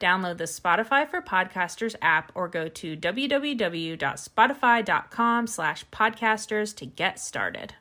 Download 0.00 0.36
the 0.38 0.44
Spotify 0.44 1.06
for 1.06 1.20
Podcasters 1.20 1.94
app 2.00 2.32
or 2.34 2.48
go 2.48 2.68
to 2.68 2.96
www.spotify.com 2.96 5.46
slash 5.46 5.84
podcasters 5.92 6.74
to 6.76 6.86
get 6.86 7.20
started. 7.20 7.74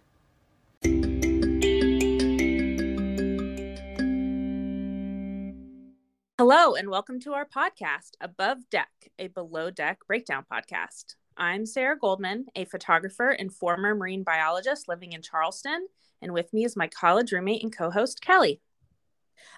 Hello, 6.37 6.75
and 6.75 6.89
welcome 6.89 7.21
to 7.21 7.31
our 7.33 7.45
podcast, 7.45 8.11
Above 8.19 8.69
Deck, 8.69 8.89
a 9.17 9.27
below 9.27 9.71
deck 9.71 9.99
breakdown 10.05 10.45
podcast. 10.51 11.15
I'm 11.37 11.65
Sarah 11.65 11.97
Goldman, 11.97 12.47
a 12.53 12.65
photographer 12.65 13.29
and 13.29 13.53
former 13.53 13.95
marine 13.95 14.23
biologist 14.23 14.89
living 14.89 15.13
in 15.13 15.21
Charleston, 15.21 15.87
and 16.21 16.33
with 16.33 16.51
me 16.51 16.65
is 16.65 16.75
my 16.75 16.87
college 16.87 17.31
roommate 17.31 17.63
and 17.63 17.73
co 17.75 17.89
host, 17.89 18.21
Kelli. 18.21 18.59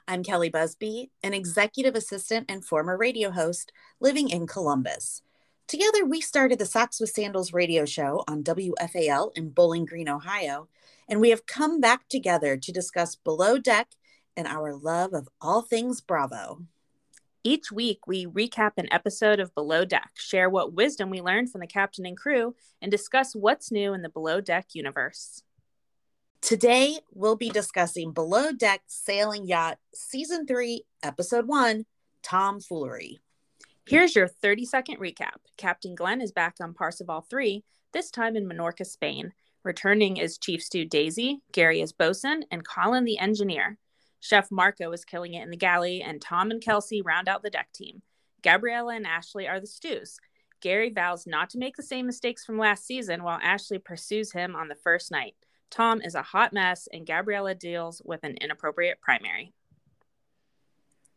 I'm 0.08 0.24
Kelli 0.24 0.52
Busby, 0.52 1.12
an 1.24 1.34
executive 1.34 1.96
assistant 1.96 2.46
and 2.50 2.66
former 2.66 2.98
radio 2.98 3.32
host 3.32 3.72
living 4.00 4.30
in 4.30 4.48
Columbus. 4.48 5.22
Together, 5.68 6.06
we 6.06 6.20
started 6.20 6.60
the 6.60 6.66
Socks 6.66 7.00
with 7.00 7.12
Sandals 7.12 7.54
radio 7.54 7.86
show 7.86 8.24
on 8.28 8.44
WFAL 8.44 9.32
in 9.36 9.50
Bowling 9.50 9.86
Green, 9.86 10.10
Ohio, 10.10 10.68
and 11.08 11.22
we 11.22 11.30
have 11.30 11.46
come 11.46 11.80
back 11.80 12.08
together 12.10 12.58
to 12.58 12.72
discuss 12.72 13.16
Below 13.16 13.58
Deck 13.58 13.90
and 14.36 14.48
our 14.48 14.74
love 14.74 15.14
of 15.14 15.30
all 15.40 15.62
things 15.62 16.02
Bravo. 16.02 16.66
Each 17.44 17.72
week, 17.72 18.06
we 18.06 18.28
recap 18.28 18.74
an 18.78 18.92
episode 18.92 19.40
of 19.40 19.56
Below 19.56 19.86
Deck, 19.86 20.12
share 20.16 20.50
what 20.50 20.74
wisdom 20.74 21.10
we 21.10 21.22
learned 21.22 21.52
from 21.52 21.62
the 21.62 21.68
captain 21.68 22.06
and 22.06 22.16
crew, 22.16 22.54
and 22.82 22.92
discuss 22.92 23.36
what's 23.36 23.72
new 23.72 23.94
in 23.94 24.04
the 24.04 24.10
Below 24.10 24.42
Deck 24.42 24.68
universe. 24.74 25.42
Today, 26.42 26.98
we'll 27.14 27.36
be 27.36 27.50
discussing 27.50 28.14
Below 28.14 28.52
Deck 28.52 28.82
Sailing 28.88 29.46
Yacht 29.46 29.78
Season 29.94 30.48
3, 30.48 30.84
Episode 31.04 31.48
1 31.48 31.86
Tomfoolery. 32.24 33.20
Here's 33.86 34.16
your 34.16 34.28
30 34.28 34.66
second 34.66 34.98
recap 34.98 35.38
Captain 35.58 35.94
Glenn 35.94 36.20
is 36.20 36.32
back 36.32 36.56
on 36.60 36.74
Parsifal 36.74 37.22
3, 37.30 37.64
this 37.94 38.10
time 38.10 38.36
in 38.36 38.50
Menorca, 38.50 38.86
Spain. 38.88 39.34
Returning 39.64 40.18
is 40.18 40.40
Chief 40.40 40.64
Stew 40.64 40.84
Daisy, 40.84 41.42
Gary 41.52 41.80
is 41.80 41.94
bosun, 41.94 42.44
and 42.50 42.68
Colin 42.68 43.06
the 43.06 43.20
engineer. 43.20 43.78
Chef 44.20 44.50
Marco 44.50 44.92
is 44.92 45.06
killing 45.06 45.36
it 45.36 45.44
in 45.44 45.52
the 45.52 45.58
galley, 45.58 46.02
and 46.02 46.20
Tom 46.20 46.50
and 46.50 46.62
Kelsey 46.62 47.04
round 47.04 47.30
out 47.30 47.44
the 47.44 47.52
deck 47.52 47.70
team. 47.72 48.02
Gabriella 48.42 48.96
and 48.96 49.06
Ashley 49.06 49.48
are 49.48 49.60
the 49.60 49.68
stews. 49.68 50.18
Gary 50.60 50.90
vows 50.90 51.28
not 51.28 51.52
to 51.52 51.60
make 51.60 51.78
the 51.78 51.84
same 51.84 52.08
mistakes 52.08 52.44
from 52.44 52.58
last 52.58 52.86
season 52.86 53.22
while 53.22 53.40
Ashley 53.44 53.78
pursues 53.78 54.32
him 54.32 54.56
on 54.56 54.70
the 54.70 54.76
first 54.76 55.12
night. 55.12 55.36
Tom 55.72 56.02
is 56.02 56.16
a 56.16 56.22
hot 56.22 56.54
mess, 56.54 56.88
and 56.92 57.08
Gabriella 57.08 57.56
deals 57.56 58.02
with 58.06 58.24
an 58.24 58.36
inappropriate 58.42 59.02
primary. 59.02 59.54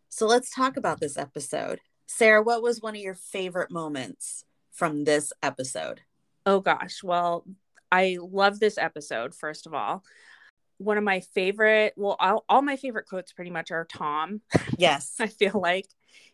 So 0.08 0.26
let's 0.26 0.50
talk 0.50 0.76
about 0.76 1.00
this 1.00 1.18
episode. 1.18 1.80
Sarah, 2.06 2.42
what 2.42 2.62
was 2.62 2.80
one 2.80 2.94
of 2.94 3.02
your 3.02 3.16
favorite 3.16 3.70
moments 3.70 4.44
from 4.70 5.04
this 5.04 5.32
episode? 5.42 6.02
Oh 6.46 6.60
gosh, 6.60 7.02
well, 7.02 7.44
I 7.90 8.18
love 8.20 8.60
this 8.60 8.78
episode, 8.78 9.34
first 9.34 9.66
of 9.66 9.74
all. 9.74 10.04
One 10.78 10.98
of 10.98 11.04
my 11.04 11.20
favorite, 11.20 11.94
well, 11.96 12.16
all, 12.20 12.44
all 12.48 12.62
my 12.62 12.76
favorite 12.76 13.06
quotes 13.06 13.32
pretty 13.32 13.50
much 13.50 13.70
are 13.70 13.86
Tom. 13.86 14.40
Yes. 14.76 15.14
I 15.20 15.26
feel 15.26 15.60
like 15.60 15.86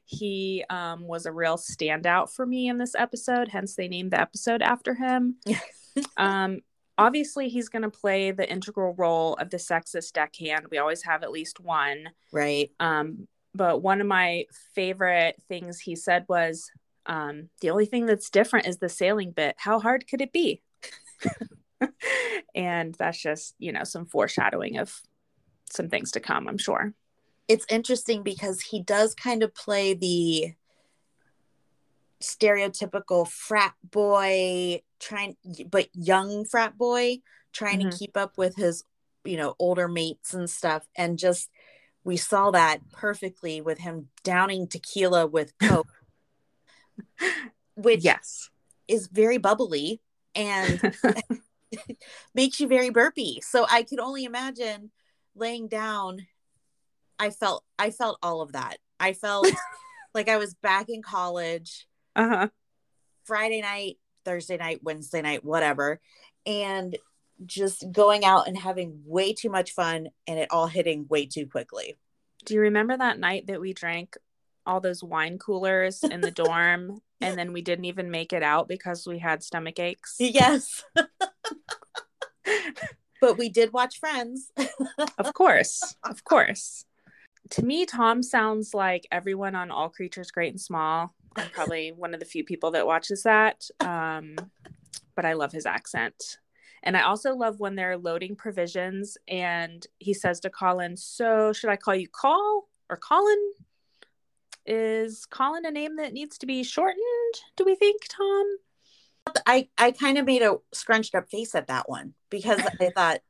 he 0.05 0.65
um, 0.69 1.07
was 1.07 1.25
a 1.25 1.33
real 1.33 1.57
standout 1.57 2.35
for 2.35 2.45
me 2.45 2.69
in 2.69 2.77
this 2.77 2.95
episode, 2.95 3.49
hence, 3.49 3.77
they 3.77 3.89
named 3.89 4.11
the 4.11 4.21
episode 4.21 4.61
after 4.61 4.95
him. 4.95 5.37
um, 6.17 6.61
obviously 7.01 7.49
he's 7.49 7.69
going 7.69 7.83
to 7.83 7.91
play 7.91 8.31
the 8.31 8.51
integral 8.51 8.95
role 8.95 9.35
of 9.35 9.51
the 9.51 9.57
sexist 9.57 10.13
deckhand. 10.13 10.67
We 10.71 10.79
always 10.79 11.03
have 11.03 11.23
at 11.23 11.33
least 11.33 11.61
one. 11.61 12.11
Right. 12.33 12.71
Um, 12.79 13.27
but 13.55 13.83
one 13.83 14.01
of 14.01 14.07
my 14.07 14.45
favorite 14.75 15.43
things 15.49 15.81
he 15.81 15.97
said 15.97 16.25
was 16.29 16.71
um, 17.07 17.49
the 17.61 17.71
only 17.71 17.87
thing 17.87 18.07
that's 18.07 18.31
different 18.31 18.67
is 18.67 18.79
the 18.79 18.89
sailing 18.89 19.33
bit. 19.33 19.57
How 19.59 19.81
hard 19.81 20.07
could 20.07 20.21
it 20.21 20.33
be? 20.33 20.63
And 22.55 22.95
that's 22.95 23.21
just 23.21 23.55
you 23.59 23.73
know 23.73 23.85
some 23.85 24.07
foreshadowing 24.07 24.79
of 24.79 25.01
some 25.71 25.89
things 25.89 26.11
to 26.13 26.21
come 26.21 26.49
i'm 26.49 26.59
sure. 26.59 26.93
It's 27.49 27.67
interesting 27.69 28.23
because 28.23 28.61
he 28.61 28.83
does 28.83 29.15
kind 29.15 29.43
of 29.43 29.55
play 29.55 29.95
the 29.95 30.55
stereotypical 32.21 33.27
frat 33.27 33.75
boy 33.83 34.83
trying 35.01 35.37
but 35.69 35.89
young 35.95 36.45
frat 36.45 36.77
boy 36.79 37.19
trying 37.53 37.81
mm-hmm. 37.81 37.91
to 37.91 37.97
keep 37.97 38.17
up 38.17 38.39
with 38.39 38.57
his 38.57 38.85
you 39.25 39.37
know 39.37 39.55
older 39.59 39.89
mates 39.89 40.35
and 40.35 40.49
stuff. 40.49 40.87
And 40.97 41.19
just 41.19 41.51
we 42.05 42.17
saw 42.17 42.51
that 42.53 42.81
perfectly 42.93 43.61
with 43.61 43.79
him 43.79 44.09
downing 44.25 44.69
tequila 44.69 45.27
with 45.27 45.53
coke. 45.59 45.93
Which 47.75 48.05
yes. 48.05 48.51
is 48.89 49.07
very 49.07 49.39
bubbly 49.39 50.01
and 50.35 50.95
makes 52.35 52.61
you 52.61 52.69
very 52.69 52.91
burpy. 52.91 53.41
So 53.43 53.67
i 53.71 53.83
could 53.83 54.01
only 54.01 54.25
imagine 54.25 54.91
laying 55.35 55.69
down. 55.69 56.27
I 57.19 57.31
felt 57.31 57.65
i 57.79 57.91
felt 57.91 58.19
all 58.23 58.41
of 58.41 58.53
that. 58.53 58.79
I 58.99 59.13
felt 59.13 59.47
like 60.15 60.29
i 60.29 60.37
was 60.37 60.55
back 60.55 60.89
in 60.89 61.03
college. 61.03 61.87
Uh-huh. 62.17 62.49
Friday 63.25 63.61
night 63.61 63.99
Thursday 64.25 64.57
night, 64.57 64.81
Wednesday 64.83 65.23
night, 65.23 65.45
whatever, 65.45 66.01
and 66.47 66.97
just 67.47 67.91
going 67.91 68.25
out 68.25 68.49
and 68.49 68.57
having 68.57 69.01
way 69.05 69.33
too 69.33 69.51
much 69.51 69.73
fun 69.73 70.09
and 70.27 70.39
it 70.39 70.51
all 70.51 70.67
hitting 70.67 71.07
way 71.09 71.27
too 71.27 71.47
quickly. 71.47 71.97
Do 72.45 72.55
you 72.55 72.61
remember 72.61 72.97
that 72.97 73.19
night 73.19 73.47
that 73.47 73.61
we 73.61 73.73
drank 73.73 74.17
all 74.67 74.81
those 74.81 75.03
wine 75.03 75.39
coolers 75.39 76.03
in 76.03 76.21
the 76.21 76.31
dorm 76.31 77.01
and 77.21 77.39
then 77.39 77.53
we 77.53 77.63
didn't 77.63 77.87
even 77.87 78.11
make 78.11 78.33
it 78.33 78.43
out 78.43 78.69
because 78.69 79.07
we 79.07 79.19
had 79.19 79.43
stomach 79.43 79.79
aches? 79.79 80.17
Yes. 80.19 80.85
but 83.21 83.39
we 83.39 83.49
did 83.49 83.73
watch 83.73 83.99
Friends. 83.99 84.51
of 85.19 85.33
course. 85.35 85.95
Of 86.05 86.25
course. 86.25 86.85
To 87.51 87.65
me, 87.65 87.85
Tom 87.85 88.23
sounds 88.23 88.75
like 88.75 89.07
everyone 89.11 89.57
on 89.57 89.71
All 89.71 89.89
Creatures 89.89 90.31
Great 90.31 90.53
and 90.53 90.61
Small. 90.61 91.15
I'm 91.37 91.49
probably 91.51 91.93
one 91.93 92.15
of 92.15 92.21
the 92.21 92.27
few 92.27 92.45
people 92.45 92.73
that 92.73 92.87
watches 92.87 93.23
that. 93.23 93.69
Um, 93.81 94.37
but 95.15 95.25
I 95.25 95.35
love 95.35 95.53
his 95.53 95.67
accent. 95.67 96.39
And 96.83 96.97
I 96.97 97.03
also 97.03 97.35
love 97.35 97.61
when 97.61 97.75
they're 97.75 97.99
loading 97.99 98.37
provisions 98.37 99.19
and 99.29 99.87
he 99.99 100.15
says 100.15 100.41
to 100.41 100.51
Colin, 100.51 100.97
So 100.97 101.53
should 101.53 101.71
I 101.71 101.77
call 101.77 101.95
you 101.95 102.09
Call 102.09 102.69
or 102.89 102.97
Colin? 102.97 103.53
Is 104.67 105.27
Colin 105.27 105.67
a 105.67 105.71
name 105.71 105.97
that 105.97 106.13
needs 106.13 106.39
to 106.39 106.47
be 106.47 106.63
shortened, 106.63 107.01
do 107.57 107.65
we 107.65 107.75
think, 107.75 108.03
Tom? 108.09 108.57
I, 109.47 109.69
I 109.77 109.91
kind 109.91 110.17
of 110.17 110.25
made 110.25 110.43
a 110.43 110.57
scrunched 110.73 111.15
up 111.15 111.31
face 111.31 111.55
at 111.55 111.67
that 111.67 111.89
one 111.89 112.15
because 112.31 112.61
I 112.81 112.91
thought, 112.95 113.21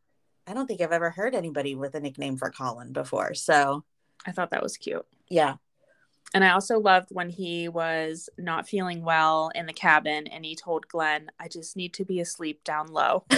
I 0.46 0.54
don't 0.54 0.66
think 0.66 0.80
I've 0.80 0.92
ever 0.92 1.10
heard 1.10 1.34
anybody 1.34 1.74
with 1.74 1.94
a 1.94 2.00
nickname 2.00 2.36
for 2.36 2.50
Colin 2.50 2.92
before. 2.92 3.34
So 3.34 3.84
I 4.26 4.32
thought 4.32 4.50
that 4.50 4.62
was 4.62 4.76
cute. 4.76 5.06
Yeah 5.28 5.56
and 6.32 6.44
I 6.44 6.50
also 6.50 6.78
loved 6.78 7.08
when 7.10 7.28
he 7.28 7.68
was 7.68 8.28
not 8.38 8.68
feeling 8.68 9.02
well 9.02 9.50
in 9.54 9.66
the 9.66 9.72
cabin 9.72 10.26
and 10.28 10.44
he 10.44 10.54
told 10.54 10.86
Glenn, 10.88 11.30
I 11.40 11.48
just 11.48 11.76
need 11.76 11.94
to 11.94 12.04
be 12.04 12.20
asleep 12.20 12.62
down 12.62 12.88
low. 12.88 13.24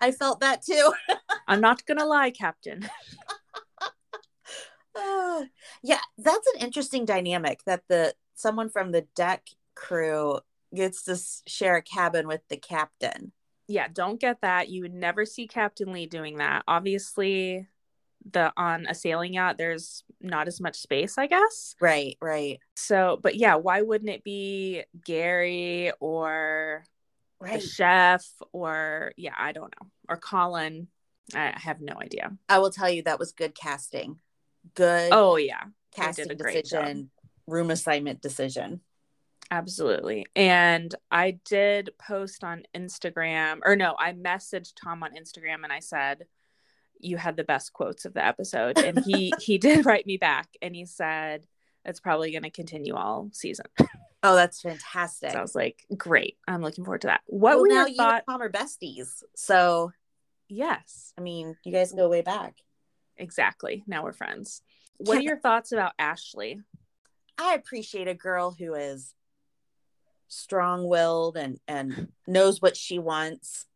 I 0.00 0.10
felt 0.12 0.40
that 0.40 0.62
too. 0.62 0.92
I'm 1.48 1.60
not 1.60 1.86
going 1.86 1.98
to 1.98 2.06
lie, 2.06 2.30
Captain. 2.30 2.88
uh, 4.94 5.44
yeah, 5.82 6.00
that's 6.18 6.46
an 6.54 6.60
interesting 6.60 7.04
dynamic 7.04 7.64
that 7.64 7.84
the 7.88 8.14
someone 8.34 8.68
from 8.68 8.92
the 8.92 9.06
deck 9.14 9.46
crew 9.74 10.40
gets 10.74 11.04
to 11.04 11.18
share 11.50 11.76
a 11.76 11.82
cabin 11.82 12.26
with 12.26 12.42
the 12.48 12.56
captain. 12.56 13.32
Yeah, 13.68 13.88
don't 13.90 14.20
get 14.20 14.42
that. 14.42 14.68
You 14.68 14.82
would 14.82 14.94
never 14.94 15.24
see 15.24 15.46
Captain 15.46 15.92
Lee 15.92 16.06
doing 16.06 16.38
that. 16.38 16.64
Obviously, 16.68 17.68
the 18.30 18.52
on 18.56 18.86
a 18.86 18.94
sailing 18.94 19.34
yacht 19.34 19.58
there's 19.58 20.02
not 20.20 20.48
as 20.48 20.60
much 20.60 20.76
space, 20.76 21.18
I 21.18 21.26
guess. 21.26 21.76
Right, 21.80 22.16
right. 22.20 22.58
So, 22.74 23.18
but 23.22 23.36
yeah, 23.36 23.56
why 23.56 23.82
wouldn't 23.82 24.10
it 24.10 24.24
be 24.24 24.84
Gary 25.04 25.92
or 26.00 26.84
right. 27.40 27.60
the 27.60 27.66
chef 27.66 28.26
or 28.52 29.12
yeah, 29.16 29.34
I 29.36 29.52
don't 29.52 29.74
know. 29.80 29.88
Or 30.08 30.16
Colin. 30.16 30.88
I 31.34 31.54
have 31.56 31.80
no 31.80 31.94
idea. 32.00 32.36
I 32.48 32.58
will 32.58 32.70
tell 32.70 32.90
you 32.90 33.02
that 33.02 33.18
was 33.18 33.32
good 33.32 33.54
casting. 33.54 34.18
Good. 34.74 35.10
Oh 35.12 35.36
yeah. 35.36 35.64
casting 35.94 36.28
decision, 36.28 37.10
room 37.46 37.70
assignment 37.70 38.20
decision. 38.20 38.80
Absolutely. 39.50 40.26
And 40.34 40.94
I 41.10 41.38
did 41.44 41.90
post 41.98 42.44
on 42.44 42.62
Instagram, 42.74 43.60
or 43.64 43.76
no, 43.76 43.94
I 43.98 44.12
messaged 44.12 44.72
Tom 44.82 45.02
on 45.02 45.14
Instagram 45.14 45.64
and 45.64 45.72
I 45.72 45.80
said, 45.80 46.24
you 47.04 47.16
had 47.16 47.36
the 47.36 47.44
best 47.44 47.72
quotes 47.72 48.04
of 48.04 48.14
the 48.14 48.24
episode. 48.24 48.78
And 48.78 49.04
he 49.04 49.32
he 49.40 49.58
did 49.58 49.86
write 49.86 50.06
me 50.06 50.16
back 50.16 50.48
and 50.62 50.74
he 50.74 50.86
said 50.86 51.46
it's 51.84 52.00
probably 52.00 52.30
going 52.32 52.44
to 52.44 52.50
continue 52.50 52.94
all 52.94 53.28
season. 53.32 53.66
Oh, 54.22 54.34
that's 54.34 54.62
fantastic. 54.62 55.32
So 55.32 55.38
I 55.38 55.42
was 55.42 55.54
like, 55.54 55.84
great. 55.96 56.38
I'm 56.48 56.62
looking 56.62 56.84
forward 56.84 57.02
to 57.02 57.08
that. 57.08 57.20
What 57.26 57.56
well, 57.56 57.60
were 57.60 57.68
now 57.68 57.74
your 57.80 57.88
you 57.88 57.96
thoughts? 57.96 58.24
and 58.26 58.40
Tom 58.40 58.50
besties. 58.50 59.22
So, 59.36 59.92
Yes, 60.48 61.12
I 61.18 61.20
mean, 61.20 61.56
you 61.64 61.72
guys 61.72 61.92
go 61.92 62.08
way 62.08 62.22
back. 62.22 62.54
exactly. 63.16 63.82
Now 63.86 64.04
we're 64.04 64.12
friends. 64.12 64.62
What 64.98 65.18
are 65.18 65.22
your 65.22 65.38
thoughts 65.38 65.72
about 65.72 65.92
Ashley? 65.98 66.60
I 67.38 67.54
appreciate 67.54 68.08
a 68.08 68.14
girl 68.14 68.54
who 68.56 68.74
is 68.74 69.14
strong-willed 70.28 71.36
and 71.36 71.58
and 71.68 72.12
knows 72.26 72.62
what 72.62 72.76
she 72.76 72.98
wants. 72.98 73.66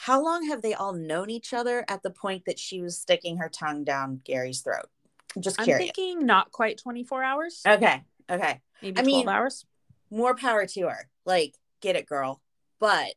How 0.00 0.22
long 0.22 0.46
have 0.46 0.62
they 0.62 0.74
all 0.74 0.92
known 0.92 1.28
each 1.28 1.52
other 1.52 1.84
at 1.88 2.02
the 2.04 2.10
point 2.10 2.44
that 2.46 2.56
she 2.58 2.80
was 2.80 2.96
sticking 2.96 3.38
her 3.38 3.48
tongue 3.48 3.82
down 3.82 4.20
Gary's 4.24 4.60
throat? 4.60 4.86
I'm 5.34 5.42
just 5.42 5.58
curious. 5.58 5.74
I'm 5.90 5.94
thinking 5.94 6.24
not 6.24 6.52
quite 6.52 6.78
24 6.78 7.22
hours, 7.24 7.62
Okay, 7.66 8.02
okay. 8.30 8.60
maybe 8.80 8.98
I 9.00 9.02
12 9.02 9.06
mean- 9.06 9.28
hours. 9.28 9.66
More 10.10 10.34
power 10.36 10.64
to 10.66 10.80
her. 10.82 11.08
Like, 11.26 11.54
get 11.80 11.96
it, 11.96 12.06
girl. 12.06 12.40
But 12.78 13.12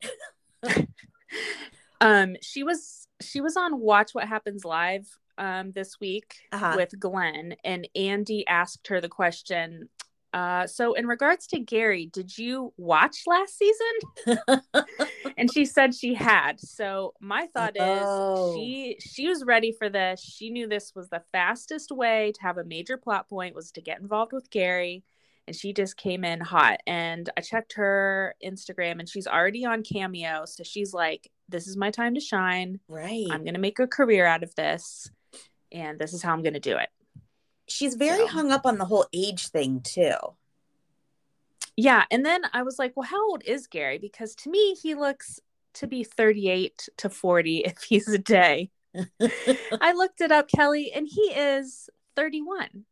um 2.01 2.35
she 2.41 2.63
was 2.63 3.07
she 3.21 3.41
was 3.41 3.55
on 3.55 3.79
watch 3.79 4.13
what 4.13 4.27
happens 4.27 4.65
live 4.65 5.07
um 5.37 5.71
this 5.71 5.99
week 5.99 6.35
Uh-huh. 6.51 6.73
with 6.75 6.99
glenn 6.99 7.55
and 7.63 7.87
andy 7.95 8.45
asked 8.47 8.87
her 8.87 8.99
the 8.99 9.07
question 9.09 9.87
uh 10.33 10.65
so 10.65 10.93
in 10.93 11.05
regards 11.07 11.45
to 11.47 11.59
gary 11.59 12.05
did 12.05 12.37
you 12.37 12.73
watch 12.77 13.23
last 13.27 13.57
season? 13.57 14.61
And 15.37 15.51
she 15.51 15.65
said 15.65 15.95
she 15.95 16.13
had. 16.13 16.59
So 16.59 17.13
my 17.19 17.47
thought 17.47 17.75
is 17.75 17.81
Oh. 18.03 18.53
she 18.55 18.97
she 18.99 19.27
was 19.27 19.43
ready 19.43 19.71
for 19.71 19.89
this. 19.89 20.21
She 20.21 20.51
knew 20.51 20.67
this 20.67 20.93
was 20.95 21.09
the 21.09 21.23
fastest 21.31 21.91
way 21.91 22.31
to 22.35 22.41
have 22.43 22.57
a 22.59 22.63
major 22.63 22.95
plot 22.97 23.27
point 23.27 23.55
was 23.55 23.71
to 23.71 23.81
get 23.81 23.99
involved 24.01 24.33
with 24.33 24.51
gary 24.51 25.03
and 25.47 25.55
she 25.55 25.73
just 25.73 25.97
came 25.97 26.23
in 26.23 26.41
hot. 26.41 26.81
And 26.85 27.27
i 27.37 27.41
checked 27.41 27.73
her 27.73 28.35
instagram 28.45 28.99
and 28.99 29.09
she's 29.09 29.25
already 29.27 29.65
on 29.65 29.81
cameo. 29.83 30.45
So 30.45 30.63
she's 30.63 30.93
like 30.93 31.31
this 31.49 31.67
is 31.67 31.75
my 31.75 31.89
time 31.91 32.13
to 32.15 32.21
shine. 32.21 32.79
Right. 32.87 33.25
i'm 33.31 33.43
gonna 33.43 33.57
make 33.59 33.79
a 33.79 33.87
career 33.87 34.25
out 34.27 34.43
of 34.43 34.53
this 34.55 35.09
and 35.71 35.97
this 35.97 36.13
is 36.13 36.21
how 36.21 36.33
i'm 36.33 36.43
gonna 36.43 36.59
do 36.59 36.77
it 36.77 36.89
She's 37.71 37.95
very 37.95 38.19
So. 38.19 38.27
hung 38.27 38.51
up 38.51 38.65
on 38.65 38.77
the 38.77 38.85
whole 38.85 39.05
age 39.13 39.47
thing 39.47 39.81
too. 39.81 40.15
yeah 41.77 42.03
and 42.11 42.25
then 42.25 42.41
i 42.53 42.63
was 42.63 42.77
like 42.77 42.93
well 42.95 43.07
how 43.07 43.29
old 43.29 43.43
is 43.45 43.65
gary 43.67 43.97
because 43.97 44.35
to 44.35 44.49
me 44.49 44.73
he 44.75 44.93
looks 44.93 45.39
to 45.73 45.87
be 45.87 46.03
38 46.03 46.89
to 46.97 47.09
40 47.09 47.57
if 47.59 47.81
he's 47.83 48.07
a 48.09 48.17
day 48.17 48.69
i 49.81 49.93
looked 49.93 50.19
it 50.21 50.31
up 50.31 50.49
kelli 50.51 50.87
and 50.93 51.07
he 51.09 51.21
is 51.33 51.89
31 52.15 52.85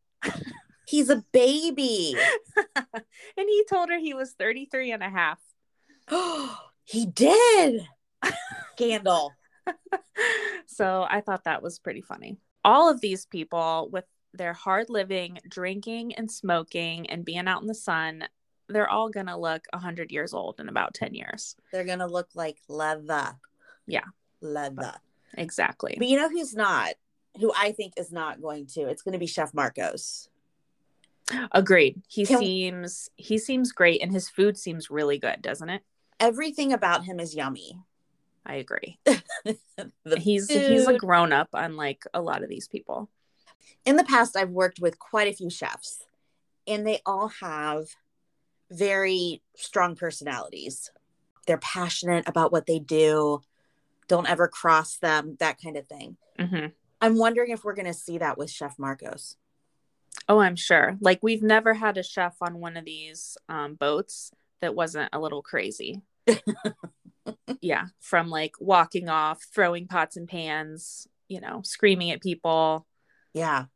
He's 0.86 1.08
a 1.08 1.22
baby. 1.30 2.16
and 2.74 2.96
he 3.36 3.64
told 3.70 3.90
her 3.90 3.98
he 4.00 4.12
was 4.12 4.32
33 4.32 4.90
and 4.90 5.02
a 5.04 5.08
half 5.08 5.38
he 6.84 7.06
did. 7.06 7.86
Scandal. 8.72 9.32
so 10.66 11.06
I 11.08 11.20
thought 11.20 11.44
that 11.44 11.62
was 11.62 11.78
pretty 11.78 12.00
funny. 12.00 12.38
All 12.64 12.90
of 12.90 13.00
these 13.00 13.24
people 13.24 13.88
with 13.92 14.04
their 14.32 14.52
hard 14.52 14.90
living, 14.90 15.38
drinking 15.48 16.14
and 16.14 16.30
smoking 16.30 17.08
and 17.10 17.24
being 17.24 17.48
out 17.48 17.62
in 17.62 17.66
the 17.66 17.74
sun, 17.74 18.24
they're 18.68 18.88
all 18.88 19.08
going 19.08 19.26
to 19.26 19.36
look 19.36 19.66
100 19.72 20.12
years 20.12 20.32
old 20.32 20.60
in 20.60 20.68
about 20.68 20.94
10 20.94 21.14
years. 21.14 21.56
They're 21.72 21.84
gonna 21.84 22.06
look 22.06 22.28
like 22.34 22.58
leather. 22.68 23.36
Yeah. 23.86 24.04
Leather. 24.40 24.94
Exactly. 25.36 25.96
But 25.98 26.08
you 26.08 26.16
know 26.16 26.28
who's 26.28 26.54
not? 26.54 26.94
Who 27.40 27.52
I 27.56 27.72
think 27.72 27.94
is 27.96 28.12
not 28.12 28.40
going 28.40 28.66
to? 28.68 28.82
It's 28.82 29.02
gonna 29.02 29.18
be 29.18 29.26
Chef 29.26 29.52
Marcos. 29.54 30.28
Agreed. 31.52 32.02
He 32.08 32.26
Can- 32.26 32.38
seems 32.38 33.10
he 33.16 33.38
seems 33.38 33.72
great 33.72 34.02
and 34.02 34.12
his 34.12 34.28
food 34.28 34.58
seems 34.58 34.90
really 34.90 35.18
good, 35.18 35.42
doesn't 35.42 35.68
it? 35.68 35.82
Everything 36.18 36.72
about 36.72 37.04
him 37.04 37.20
is 37.20 37.34
yummy. 37.34 37.78
I 38.44 38.54
agree. 38.54 38.98
He's 40.18 40.48
he's 40.50 40.86
a 40.86 40.96
grown 40.96 41.32
up 41.32 41.48
unlike 41.52 42.04
a 42.14 42.20
lot 42.20 42.42
of 42.42 42.48
these 42.48 42.68
people. 42.68 43.08
In 43.84 43.96
the 43.96 44.04
past 44.04 44.36
I've 44.36 44.50
worked 44.50 44.80
with 44.80 44.98
quite 44.98 45.28
a 45.28 45.36
few 45.36 45.50
chefs 45.50 46.04
and 46.66 46.86
they 46.86 47.00
all 47.06 47.28
have 47.40 47.86
very 48.70 49.42
strong 49.56 49.96
personalities. 49.96 50.90
They're 51.46 51.58
passionate 51.58 52.28
about 52.28 52.52
what 52.52 52.66
they 52.66 52.78
do. 52.78 53.40
Don't 54.08 54.28
ever 54.28 54.48
cross 54.48 54.96
them, 54.96 55.36
that 55.40 55.60
kind 55.62 55.76
of 55.76 55.86
thing. 55.86 56.16
hmm 56.38 56.66
I'm 57.02 57.16
wondering 57.16 57.50
if 57.50 57.64
we're 57.64 57.74
going 57.74 57.86
to 57.86 57.94
see 57.94 58.18
that 58.18 58.36
with 58.36 58.50
Chef 58.50 58.78
Marcos. 58.78 59.36
Oh, 60.28 60.38
I'm 60.38 60.56
sure. 60.56 60.98
Like 61.00 61.20
we've 61.22 61.42
never 61.42 61.72
had 61.72 61.96
a 61.96 62.02
chef 62.02 62.36
on 62.42 62.60
one 62.60 62.76
of 62.76 62.84
these 62.84 63.38
um, 63.48 63.74
boats 63.74 64.32
that 64.60 64.74
wasn't 64.74 65.08
a 65.12 65.18
little 65.18 65.42
crazy. 65.42 66.02
yeah, 67.60 67.86
from 68.00 68.28
like 68.28 68.52
walking 68.60 69.08
off, 69.08 69.42
throwing 69.54 69.86
pots 69.86 70.16
and 70.16 70.28
pans, 70.28 71.08
you 71.28 71.40
know, 71.40 71.62
screaming 71.64 72.10
at 72.10 72.22
people. 72.22 72.86
Yeah. 73.32 73.66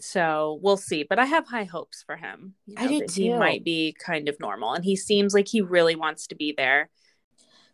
So 0.00 0.58
we'll 0.62 0.76
see. 0.76 1.04
But 1.08 1.18
I 1.18 1.24
have 1.24 1.46
high 1.46 1.64
hopes 1.64 2.02
for 2.02 2.16
him. 2.16 2.54
You 2.66 2.74
I 2.78 2.86
do 2.86 2.98
that 3.00 3.10
He 3.12 3.32
might 3.32 3.64
be 3.64 3.96
kind 3.98 4.28
of 4.28 4.38
normal, 4.40 4.74
and 4.74 4.84
he 4.84 4.96
seems 4.96 5.34
like 5.34 5.48
he 5.48 5.60
really 5.60 5.96
wants 5.96 6.26
to 6.28 6.34
be 6.34 6.54
there. 6.56 6.90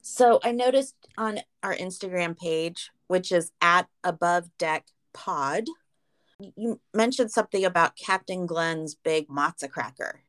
So 0.03 0.41
I 0.43 0.53
noticed 0.53 0.95
on 1.17 1.41
our 1.63 1.75
Instagram 1.75 2.37
page, 2.37 2.91
which 3.07 3.33
is 3.33 3.53
at 3.61 3.89
above 4.03 4.49
deck 4.59 4.87
pod, 5.13 5.65
you 6.57 6.81
mentioned 6.93 7.31
something 7.31 7.65
about 7.65 7.97
Captain 7.97 8.47
Glenn's 8.47 8.95
big 8.95 9.29
matzo 9.29 9.71
cracker. 9.71 10.23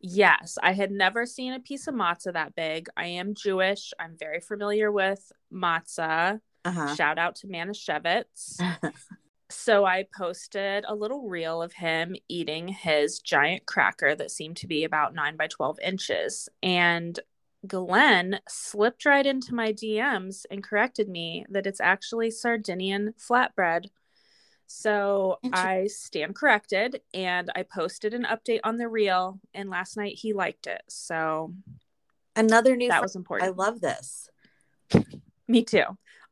Yes, 0.00 0.56
I 0.62 0.72
had 0.72 0.90
never 0.90 1.26
seen 1.26 1.52
a 1.52 1.60
piece 1.60 1.86
of 1.86 1.94
matzah 1.94 2.32
that 2.32 2.54
big. 2.54 2.88
I 2.96 3.06
am 3.06 3.34
Jewish. 3.34 3.92
I'm 4.00 4.16
very 4.18 4.40
familiar 4.40 4.90
with 4.90 5.30
matzah. 5.52 6.40
Uh-huh. 6.64 6.94
Shout 6.94 7.18
out 7.18 7.36
to 7.36 7.46
Manischewitz. 7.46 8.58
so 9.50 9.84
I 9.84 10.06
posted 10.16 10.84
a 10.86 10.94
little 10.94 11.28
reel 11.28 11.60
of 11.62 11.72
him 11.72 12.16
eating 12.28 12.68
his 12.68 13.18
giant 13.18 13.66
cracker 13.66 14.14
that 14.14 14.30
seemed 14.30 14.56
to 14.58 14.66
be 14.66 14.84
about 14.84 15.14
nine 15.14 15.36
by 15.36 15.48
12 15.48 15.78
inches. 15.84 16.48
And 16.62 17.18
Glenn 17.66 18.40
slipped 18.48 19.04
right 19.04 19.26
into 19.26 19.54
my 19.54 19.72
DMs 19.72 20.46
and 20.50 20.64
corrected 20.64 21.08
me 21.08 21.44
that 21.50 21.66
it's 21.66 21.80
actually 21.80 22.30
Sardinian 22.30 23.14
flatbread. 23.18 23.86
So 24.66 25.38
I 25.52 25.88
stand 25.88 26.36
corrected 26.36 27.00
and 27.12 27.50
I 27.56 27.64
posted 27.64 28.14
an 28.14 28.24
update 28.24 28.60
on 28.62 28.76
the 28.76 28.88
reel. 28.88 29.40
And 29.52 29.68
last 29.68 29.96
night 29.96 30.14
he 30.16 30.32
liked 30.32 30.66
it. 30.66 30.82
So 30.88 31.54
Another 32.36 32.76
new 32.76 32.88
that 32.88 32.94
friend. 32.94 33.02
was 33.02 33.16
important. 33.16 33.50
I 33.50 33.52
love 33.52 33.80
this. 33.80 34.30
Me 35.48 35.64
too. 35.64 35.84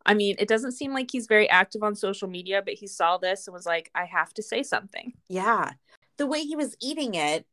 I 0.08 0.14
mean, 0.14 0.36
it 0.38 0.48
doesn't 0.48 0.72
seem 0.72 0.94
like 0.94 1.10
he's 1.10 1.26
very 1.26 1.48
active 1.50 1.82
on 1.82 1.94
social 1.94 2.28
media, 2.28 2.62
but 2.64 2.74
he 2.74 2.86
saw 2.86 3.18
this 3.18 3.46
and 3.46 3.52
was 3.54 3.66
like, 3.66 3.90
I 3.94 4.06
have 4.06 4.32
to 4.34 4.42
say 4.42 4.62
something. 4.62 5.12
Yeah. 5.28 5.72
The 6.16 6.26
way 6.26 6.42
he 6.42 6.56
was 6.56 6.74
eating 6.80 7.14
it, 7.14 7.46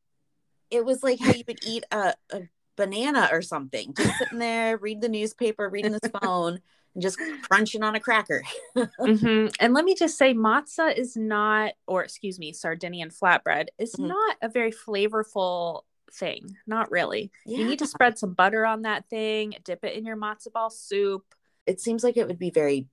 it 0.71 0.85
was 0.85 1.03
like 1.03 1.19
how 1.19 1.33
you 1.33 1.43
would 1.47 1.59
eat 1.67 1.83
a, 1.91 2.13
a 2.31 2.43
banana 2.77 3.27
or 3.31 3.41
something. 3.41 3.93
Just 3.93 4.17
sitting 4.17 4.39
there, 4.39 4.77
reading 4.77 5.01
the 5.01 5.09
newspaper, 5.09 5.69
reading 5.69 5.93
his 6.01 6.11
phone, 6.21 6.59
and 6.93 7.01
just 7.01 7.19
crunching 7.43 7.83
on 7.83 7.95
a 7.95 7.99
cracker. 7.99 8.43
hmm 8.99 9.47
And 9.59 9.73
let 9.73 9.83
me 9.85 9.93
just 9.93 10.17
say, 10.17 10.33
matzah 10.33 10.97
is 10.97 11.17
not, 11.17 11.73
or 11.87 12.03
excuse 12.03 12.39
me, 12.39 12.53
Sardinian 12.53 13.09
flatbread 13.09 13.67
is 13.77 13.93
Mhm. 13.95 14.07
not 14.07 14.37
a 14.41 14.47
very 14.49 14.71
flavorful 14.71 15.81
thing. 16.11 16.55
Not 16.65 16.89
really. 16.89 17.31
You 17.45 17.65
need 17.65 17.79
to 17.79 17.87
spread 17.87 18.17
some 18.17 18.33
butter 18.33 18.65
on 18.65 18.83
that 18.83 19.09
thing, 19.09 19.55
dip 19.63 19.83
it 19.83 19.95
in 19.95 20.05
your 20.05 20.15
matzo 20.15 20.51
ball 20.53 20.69
soup. 20.69 21.35
It 21.65 21.81
seems 21.81 22.03
like 22.03 22.17
it 22.17 22.27
would 22.27 22.39
be 22.39 22.51
very 22.51 22.87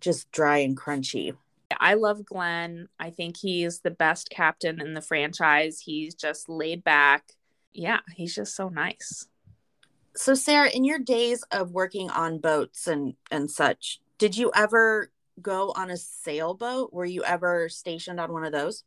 just 0.00 0.30
dry 0.32 0.58
and 0.58 0.76
crunchy. 0.76 1.34
I 1.78 1.94
love 1.94 2.24
Glenn. 2.24 2.88
I 2.98 3.10
think 3.10 3.36
he's 3.36 3.80
the 3.80 3.90
best 3.90 4.30
captain 4.30 4.80
in 4.80 4.94
the 4.94 5.02
franchise. 5.02 5.80
He's 5.80 6.14
just 6.14 6.48
laid 6.48 6.82
back. 6.82 7.34
Yeah, 7.72 8.00
he's 8.14 8.34
just 8.34 8.56
so 8.56 8.68
nice. 8.68 9.28
So, 10.16 10.34
Sarah, 10.34 10.70
in 10.70 10.84
your 10.84 10.98
days 10.98 11.44
of 11.50 11.72
working 11.72 12.10
on 12.10 12.38
boats 12.38 12.86
and 12.86 13.14
and 13.30 13.50
such, 13.50 14.00
did 14.16 14.36
you 14.36 14.50
ever 14.54 15.12
go 15.40 15.72
on 15.76 15.90
a 15.90 15.96
sailboat? 15.96 16.92
Were 16.92 17.04
you 17.04 17.22
ever 17.22 17.68
stationed 17.68 18.18
on 18.18 18.32
one 18.32 18.44
of 18.44 18.52
those? 18.52 18.84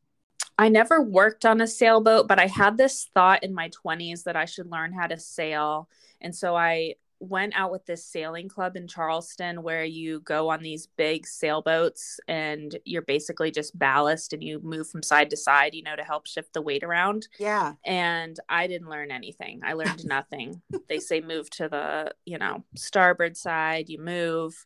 I 0.57 0.69
never 0.69 1.01
worked 1.01 1.45
on 1.45 1.61
a 1.61 1.67
sailboat, 1.67 2.27
but 2.27 2.39
I 2.39 2.47
had 2.47 2.77
this 2.77 3.09
thought 3.13 3.43
in 3.43 3.53
my 3.53 3.69
20s 3.69 4.23
that 4.23 4.35
I 4.35 4.45
should 4.45 4.69
learn 4.69 4.91
how 4.91 5.07
to 5.07 5.17
sail. 5.17 5.87
And 6.19 6.35
so 6.35 6.55
I 6.55 6.95
went 7.21 7.53
out 7.55 7.71
with 7.71 7.85
this 7.85 8.03
sailing 8.03 8.49
club 8.49 8.75
in 8.75 8.87
Charleston 8.87 9.61
where 9.61 9.83
you 9.83 10.21
go 10.21 10.49
on 10.49 10.63
these 10.63 10.87
big 10.97 11.27
sailboats 11.27 12.19
and 12.27 12.77
you're 12.83 13.03
basically 13.03 13.51
just 13.51 13.77
ballast 13.77 14.33
and 14.33 14.43
you 14.43 14.59
move 14.63 14.89
from 14.89 15.03
side 15.03 15.29
to 15.29 15.37
side, 15.37 15.75
you 15.75 15.83
know, 15.83 15.95
to 15.95 16.03
help 16.03 16.25
shift 16.25 16.53
the 16.53 16.61
weight 16.61 16.83
around. 16.83 17.27
Yeah. 17.37 17.73
And 17.85 18.37
I 18.49 18.65
didn't 18.65 18.89
learn 18.89 19.11
anything. 19.11 19.61
I 19.63 19.73
learned 19.73 20.03
nothing. 20.05 20.61
they 20.89 20.99
say 20.99 21.21
move 21.21 21.49
to 21.51 21.69
the, 21.69 22.11
you 22.25 22.39
know, 22.39 22.63
starboard 22.75 23.37
side, 23.37 23.87
you 23.87 23.99
move. 23.99 24.65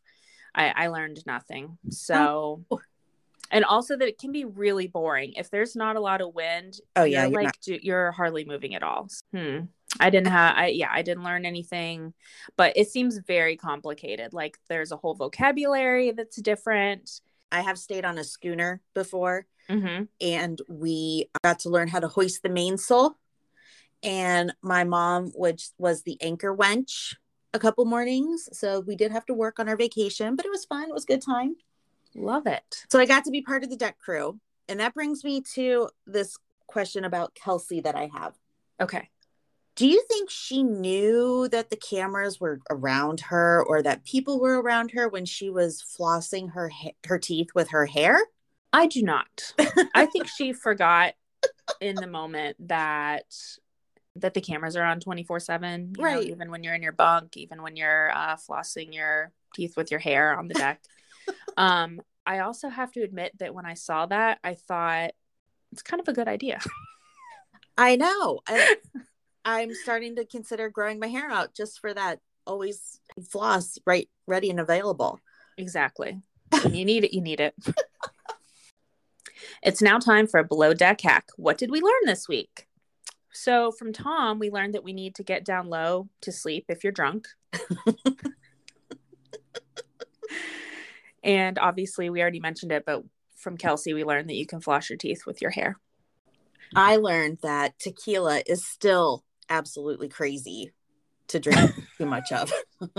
I, 0.54 0.72
I 0.74 0.86
learned 0.88 1.26
nothing. 1.26 1.76
So 1.90 2.64
oh. 2.70 2.80
and 3.50 3.66
also 3.66 3.98
that 3.98 4.08
it 4.08 4.18
can 4.18 4.32
be 4.32 4.46
really 4.46 4.86
boring 4.86 5.34
if 5.34 5.50
there's 5.50 5.76
not 5.76 5.96
a 5.96 6.00
lot 6.00 6.22
of 6.22 6.34
wind. 6.34 6.80
Oh 6.96 7.04
yeah, 7.04 7.24
you're, 7.24 7.32
you're 7.32 7.42
like 7.42 7.54
not- 7.68 7.84
you're 7.84 8.12
hardly 8.12 8.46
moving 8.46 8.74
at 8.74 8.82
all. 8.82 9.08
Hmm. 9.34 9.64
I 10.00 10.10
didn't 10.10 10.28
have 10.28 10.56
I 10.56 10.66
yeah, 10.68 10.88
I 10.90 11.02
didn't 11.02 11.24
learn 11.24 11.44
anything, 11.44 12.14
but 12.56 12.76
it 12.76 12.88
seems 12.88 13.18
very 13.18 13.56
complicated. 13.56 14.32
Like 14.32 14.58
there's 14.68 14.92
a 14.92 14.96
whole 14.96 15.14
vocabulary 15.14 16.12
that's 16.12 16.40
different. 16.40 17.20
I 17.52 17.60
have 17.60 17.78
stayed 17.78 18.04
on 18.04 18.18
a 18.18 18.24
schooner 18.24 18.80
before 18.94 19.46
mm-hmm. 19.68 20.04
and 20.20 20.60
we 20.68 21.30
got 21.44 21.60
to 21.60 21.70
learn 21.70 21.88
how 21.88 22.00
to 22.00 22.08
hoist 22.08 22.42
the 22.42 22.48
mainsail. 22.48 23.18
And 24.02 24.52
my 24.62 24.84
mom, 24.84 25.32
which 25.34 25.68
was 25.78 26.02
the 26.02 26.20
anchor 26.20 26.54
wench 26.54 27.14
a 27.54 27.58
couple 27.58 27.84
mornings. 27.84 28.48
So 28.52 28.80
we 28.80 28.96
did 28.96 29.12
have 29.12 29.26
to 29.26 29.34
work 29.34 29.58
on 29.58 29.68
our 29.68 29.76
vacation, 29.76 30.36
but 30.36 30.44
it 30.44 30.50
was 30.50 30.64
fun. 30.64 30.88
It 30.88 30.94
was 30.94 31.04
a 31.04 31.06
good 31.06 31.22
time. 31.22 31.56
Love 32.14 32.46
it. 32.46 32.84
So 32.90 32.98
I 32.98 33.06
got 33.06 33.24
to 33.24 33.30
be 33.30 33.42
part 33.42 33.64
of 33.64 33.70
the 33.70 33.76
deck 33.76 33.98
crew. 33.98 34.38
And 34.68 34.80
that 34.80 34.94
brings 34.94 35.24
me 35.24 35.42
to 35.54 35.88
this 36.06 36.36
question 36.66 37.04
about 37.04 37.34
Kelsey 37.34 37.80
that 37.80 37.94
I 37.94 38.10
have. 38.12 38.34
Okay 38.80 39.08
do 39.76 39.86
you 39.86 40.02
think 40.08 40.30
she 40.30 40.62
knew 40.62 41.48
that 41.48 41.68
the 41.68 41.76
cameras 41.76 42.40
were 42.40 42.60
around 42.70 43.20
her 43.20 43.62
or 43.62 43.82
that 43.82 44.04
people 44.04 44.40
were 44.40 44.60
around 44.60 44.92
her 44.92 45.06
when 45.08 45.26
she 45.26 45.50
was 45.50 45.84
flossing 45.84 46.52
her 46.52 46.70
ha- 46.70 46.96
her 47.06 47.18
teeth 47.18 47.48
with 47.54 47.68
her 47.68 47.84
hair? 47.84 48.18
I 48.72 48.86
do 48.86 49.02
not. 49.02 49.52
I 49.94 50.06
think 50.06 50.28
she 50.36 50.54
forgot 50.54 51.14
in 51.80 51.96
the 51.96 52.06
moment 52.06 52.56
that 52.68 53.26
that 54.16 54.32
the 54.32 54.40
cameras 54.40 54.76
are 54.76 54.84
on 54.84 54.98
24/7, 54.98 55.96
right. 55.98 56.14
Know, 56.14 56.20
even 56.22 56.50
when 56.50 56.64
you're 56.64 56.74
in 56.74 56.82
your 56.82 56.92
bunk, 56.92 57.36
even 57.36 57.62
when 57.62 57.76
you're 57.76 58.10
uh, 58.12 58.36
flossing 58.36 58.94
your 58.94 59.30
teeth 59.54 59.76
with 59.76 59.90
your 59.90 60.00
hair 60.00 60.38
on 60.38 60.48
the 60.48 60.54
deck. 60.54 60.82
um 61.56 62.00
I 62.24 62.40
also 62.40 62.68
have 62.68 62.90
to 62.92 63.02
admit 63.02 63.38
that 63.38 63.54
when 63.54 63.66
I 63.66 63.74
saw 63.74 64.06
that, 64.06 64.38
I 64.42 64.54
thought 64.54 65.12
it's 65.70 65.82
kind 65.82 66.00
of 66.00 66.08
a 66.08 66.12
good 66.12 66.28
idea. 66.28 66.60
I 67.78 67.96
know. 67.96 68.40
I, 68.48 68.76
I'm 69.46 69.72
starting 69.74 70.16
to 70.16 70.24
consider 70.24 70.68
growing 70.68 70.98
my 70.98 71.06
hair 71.06 71.30
out 71.30 71.54
just 71.54 71.78
for 71.80 71.94
that. 71.94 72.18
Always 72.48 73.00
floss 73.30 73.78
right, 73.86 74.08
ready 74.26 74.50
and 74.50 74.58
available. 74.58 75.20
Exactly. 75.56 76.20
When 76.62 76.74
you 76.74 76.84
need 76.84 77.04
it, 77.04 77.14
you 77.14 77.20
need 77.20 77.38
it. 77.38 77.54
it's 79.62 79.80
now 79.80 80.00
time 80.00 80.26
for 80.26 80.40
a 80.40 80.44
below 80.44 80.74
deck 80.74 81.00
hack. 81.00 81.28
What 81.36 81.58
did 81.58 81.70
we 81.70 81.80
learn 81.80 82.06
this 82.06 82.26
week? 82.28 82.66
So, 83.32 83.70
from 83.70 83.92
Tom, 83.92 84.40
we 84.40 84.50
learned 84.50 84.74
that 84.74 84.82
we 84.82 84.92
need 84.92 85.14
to 85.16 85.22
get 85.22 85.44
down 85.44 85.68
low 85.68 86.08
to 86.22 86.32
sleep 86.32 86.64
if 86.68 86.82
you're 86.82 86.92
drunk. 86.92 87.28
and 91.22 91.56
obviously, 91.58 92.10
we 92.10 92.20
already 92.20 92.40
mentioned 92.40 92.72
it, 92.72 92.84
but 92.84 93.04
from 93.36 93.56
Kelsey, 93.56 93.94
we 93.94 94.02
learned 94.02 94.28
that 94.28 94.36
you 94.36 94.46
can 94.46 94.60
floss 94.60 94.90
your 94.90 94.96
teeth 94.96 95.24
with 95.24 95.40
your 95.40 95.52
hair. 95.52 95.78
I 96.74 96.96
learned 96.96 97.38
that 97.42 97.78
tequila 97.78 98.42
is 98.46 98.66
still 98.66 99.22
absolutely 99.48 100.08
crazy 100.08 100.72
to 101.28 101.40
drink 101.40 101.72
too 101.98 102.06
much 102.06 102.32
of. 102.32 102.52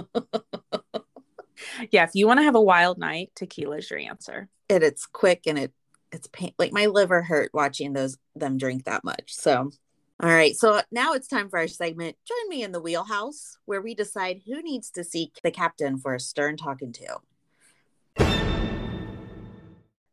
yeah, 1.91 2.03
if 2.03 2.11
you 2.13 2.27
want 2.27 2.39
to 2.39 2.43
have 2.43 2.55
a 2.55 2.61
wild 2.61 2.97
night, 2.97 3.31
tequila 3.35 3.77
is 3.77 3.89
your 3.89 3.99
answer. 3.99 4.49
And 4.69 4.83
it's 4.83 5.05
quick 5.05 5.43
and 5.47 5.57
it 5.57 5.73
it's 6.11 6.27
pain 6.31 6.53
like 6.57 6.71
my 6.71 6.85
liver 6.85 7.21
hurt 7.21 7.51
watching 7.53 7.91
those 7.91 8.17
them 8.35 8.57
drink 8.57 8.85
that 8.85 9.03
much. 9.03 9.33
So 9.33 9.71
all 10.19 10.29
right, 10.29 10.55
so 10.55 10.81
now 10.91 11.13
it's 11.13 11.27
time 11.27 11.47
for 11.49 11.59
our 11.59 11.67
segment. 11.67 12.15
Join 12.25 12.49
me 12.49 12.63
in 12.63 12.71
the 12.71 12.81
wheelhouse 12.81 13.57
where 13.65 13.81
we 13.81 13.93
decide 13.93 14.41
who 14.47 14.63
needs 14.63 14.89
to 14.91 15.03
seek 15.03 15.39
the 15.43 15.51
captain 15.51 15.99
for 15.99 16.15
a 16.15 16.19
stern 16.19 16.57
talking 16.57 16.91
to. 16.93 17.17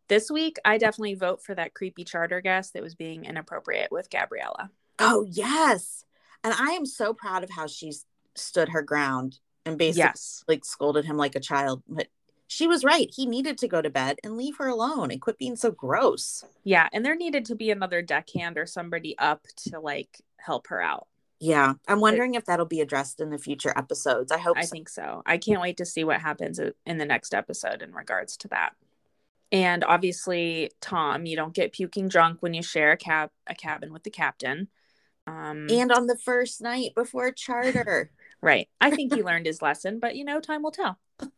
This 0.09 0.31
week, 0.31 0.59
I 0.63 0.77
definitely 0.77 1.15
vote 1.15 1.43
for 1.43 1.55
that 1.55 1.73
creepy 1.73 2.05
charter 2.05 2.43
guest 2.43 2.75
that 2.75 2.83
was 2.83 2.95
being 2.95 3.25
inappropriate 3.25 3.91
with 3.91 4.11
Gabriella. 4.11 4.71
Oh, 4.99 5.27
yes 5.27 6.05
and 6.45 6.55
I 6.55 6.73
am 6.73 6.87
so 6.87 7.15
proud 7.15 7.43
of 7.43 7.51
how 7.51 7.67
she 7.67 7.93
stood 8.37 8.69
her 8.69 8.83
ground 8.83 9.39
and 9.65 9.79
basically 9.79 10.03
yes. 10.03 10.45
like 10.47 10.65
scolded 10.65 11.05
him 11.05 11.17
like 11.17 11.35
a 11.35 11.41
child. 11.41 11.83
But 11.89 12.09
she 12.47 12.67
was 12.67 12.85
right. 12.85 13.09
He 13.13 13.27
needed 13.27 13.59
to 13.59 13.69
go 13.69 13.83
to 13.83 13.91
bed 13.91 14.19
and 14.23 14.37
leave 14.37 14.59
her 14.59 14.69
alone 14.69 15.11
and 15.11 15.21
quit 15.21 15.39
being 15.39 15.57
so 15.57 15.71
gross. 15.71 16.45
Yeah, 16.63 16.89
and 16.93 17.05
there 17.05 17.17
needed 17.17 17.47
to 17.47 17.55
be 17.55 17.71
another 17.71 18.03
deckhand 18.03 18.59
or 18.59 18.67
somebody 18.67 19.17
up 19.19 19.47
to 19.69 19.81
like 19.81 20.21
help 20.37 20.69
her 20.69 20.81
out. 20.81 21.09
Yeah, 21.41 21.75
I'm 21.89 22.01
wondering 22.01 22.35
it, 22.35 22.39
if 22.39 22.45
that'll 22.45 22.67
be 22.67 22.81
addressed 22.81 23.21
in 23.21 23.31
the 23.31 23.39
future 23.39 23.73
episodes. 23.77 24.31
I 24.31 24.39
hope. 24.39 24.57
I 24.57 24.65
so. 24.65 24.71
think 24.71 24.89
so. 24.89 25.23
I 25.27 25.39
can't 25.39 25.61
wait 25.61 25.79
to 25.79 25.87
see 25.87 26.05
what 26.05 26.21
happens 26.21 26.61
in 26.87 26.99
the 26.99 27.05
next 27.05 27.35
episode 27.35 27.83
in 27.83 27.93
regards 27.93 28.37
to 28.39 28.49
that. 28.49 28.75
And 29.51 29.85
obviously, 29.85 30.71
Tom, 30.81 31.27
you 31.27 31.37
don't 31.37 31.55
get 31.55 31.73
puking 31.73 32.09
drunk 32.09 32.39
when 32.41 32.55
you 32.55 32.63
share 32.63 32.93
a 32.93 32.97
cab 32.97 33.31
a 33.47 33.55
cabin 33.55 33.93
with 33.93 34.05
the 34.05 34.11
captain. 34.11 34.69
Um, 35.27 35.67
and 35.71 35.91
on 35.91 36.07
the 36.07 36.19
first 36.19 36.61
night 36.61 36.95
before 36.95 37.33
charter. 37.33 38.11
right. 38.43 38.69
I 38.81 38.91
think 38.91 39.15
he 39.15 39.23
learned 39.23 39.47
his 39.47 39.63
lesson, 39.63 39.99
but 40.01 40.17
you 40.17 40.25
know, 40.25 40.41
time 40.41 40.63
will 40.63 40.71
tell. 40.71 40.99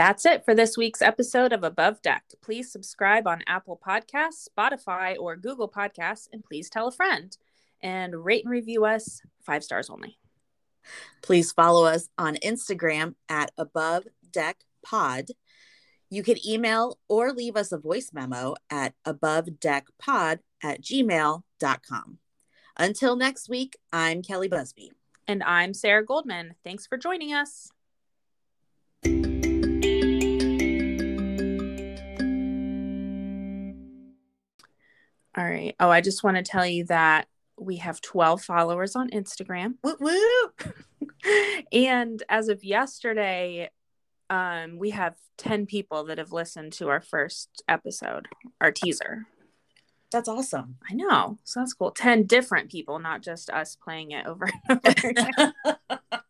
That's 0.00 0.24
it 0.24 0.46
for 0.46 0.54
this 0.54 0.78
week's 0.78 1.02
episode 1.02 1.52
of 1.52 1.62
Above 1.62 2.00
Deck. 2.00 2.24
Please 2.40 2.72
subscribe 2.72 3.26
on 3.26 3.42
Apple 3.46 3.78
Podcasts, 3.86 4.48
Spotify, 4.48 5.14
or 5.18 5.36
Google 5.36 5.68
Podcasts, 5.68 6.26
and 6.32 6.42
please 6.42 6.70
tell 6.70 6.88
a 6.88 6.90
friend. 6.90 7.36
And 7.82 8.24
rate 8.24 8.44
and 8.44 8.50
review 8.50 8.86
us 8.86 9.20
five 9.42 9.62
stars 9.62 9.90
only. 9.90 10.16
Please 11.20 11.52
follow 11.52 11.84
us 11.84 12.08
on 12.16 12.36
Instagram 12.36 13.14
at 13.28 13.50
Above 13.58 14.06
Deck 14.32 14.64
Pod 14.82 15.26
you 16.10 16.24
can 16.24 16.36
email 16.46 16.98
or 17.08 17.32
leave 17.32 17.56
us 17.56 17.70
a 17.70 17.78
voice 17.78 18.10
memo 18.12 18.56
at 18.68 18.94
abovedeckpod 19.06 20.40
at 20.62 20.82
gmail.com. 20.82 22.18
Until 22.76 23.16
next 23.16 23.48
week, 23.48 23.78
I'm 23.92 24.22
Kelli 24.22 24.50
Busby. 24.50 24.92
And 25.28 25.42
I'm 25.44 25.72
Sarah 25.72 26.04
Goldman. 26.04 26.54
Thanks 26.64 26.86
for 26.86 26.98
joining 26.98 27.32
us. 27.32 27.70
All 35.36 35.48
right. 35.48 35.76
Oh, 35.78 35.90
I 35.90 36.00
just 36.00 36.24
want 36.24 36.36
to 36.36 36.42
tell 36.42 36.66
you 36.66 36.84
that 36.86 37.28
we 37.56 37.76
have 37.76 38.00
12 38.00 38.42
followers 38.42 38.96
on 38.96 39.10
Instagram. 39.10 39.74
Whoop, 39.82 40.00
whoop. 40.00 40.74
and 41.72 42.20
as 42.28 42.48
of 42.48 42.64
yesterday, 42.64 43.70
um, 44.30 44.78
we 44.78 44.90
have 44.90 45.16
10 45.38 45.66
people 45.66 46.04
that 46.04 46.18
have 46.18 46.32
listened 46.32 46.72
to 46.74 46.88
our 46.88 47.00
first 47.00 47.62
episode, 47.68 48.28
our 48.60 48.70
teaser. 48.70 49.26
That's 50.12 50.28
awesome. 50.28 50.76
I 50.88 50.94
know. 50.94 51.38
So 51.44 51.60
that's 51.60 51.74
cool. 51.74 51.90
10 51.90 52.24
different 52.24 52.70
people, 52.70 52.98
not 52.98 53.22
just 53.22 53.50
us 53.50 53.76
playing 53.76 54.12
it 54.12 54.26
over 54.26 54.48
and 54.68 54.80
over. 54.86 55.52